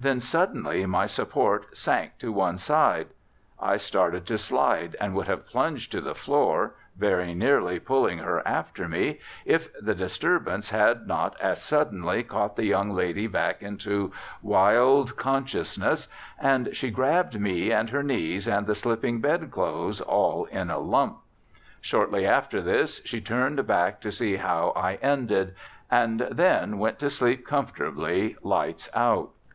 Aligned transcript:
Then 0.00 0.22
suddenly 0.22 0.86
my 0.86 1.04
support 1.04 1.76
sank 1.76 2.16
to 2.20 2.32
one 2.32 2.56
side; 2.56 3.08
I 3.60 3.76
started 3.76 4.24
to 4.28 4.38
slide, 4.38 4.96
and 4.98 5.14
would 5.14 5.26
have 5.26 5.44
plunged 5.46 5.92
to 5.92 6.00
the 6.00 6.14
floor, 6.14 6.76
very 6.96 7.34
nearly 7.34 7.78
pulling 7.78 8.16
her 8.16 8.40
after 8.48 8.88
me, 8.88 9.20
if 9.44 9.68
the 9.78 9.94
disturbance 9.94 10.70
had 10.70 11.06
not 11.06 11.38
as 11.42 11.60
suddenly 11.60 12.22
caught 12.22 12.56
the 12.56 12.64
young 12.64 12.88
lady 12.92 13.26
back 13.26 13.62
into 13.62 14.12
wild 14.40 15.14
consciousness, 15.18 16.08
and 16.40 16.74
she 16.74 16.90
grabbed 16.90 17.38
me 17.38 17.70
and 17.70 17.90
her 17.90 18.02
knees 18.02 18.48
and 18.48 18.66
the 18.66 18.74
slipping 18.74 19.20
bedclothes 19.20 20.00
all 20.00 20.46
in 20.46 20.70
a 20.70 20.78
lump. 20.78 21.18
Shortly 21.82 22.26
after 22.26 22.62
this 22.62 23.02
she 23.04 23.20
turned 23.20 23.66
back 23.66 24.00
to 24.00 24.10
see 24.10 24.36
how 24.36 24.72
I 24.74 24.94
ended, 25.02 25.54
and 25.90 26.20
then 26.30 26.78
went 26.78 26.98
to 27.00 27.10
sleep 27.10 27.46
comfortably, 27.46 28.38
lights 28.42 28.88
out. 28.94 29.32